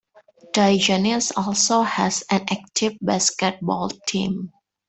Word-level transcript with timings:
Digenis 0.57 1.31
also 1.37 1.83
has 1.83 2.23
an 2.31 2.41
active 2.49 2.97
basketball 3.01 3.91
team. 4.07 4.51